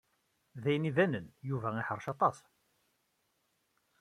D 0.61 0.63
ayen 0.69 0.89
ibanen, 0.89 1.27
Yuba 1.49 1.69
iḥrec 1.81 2.07
aṭas. 2.13 2.37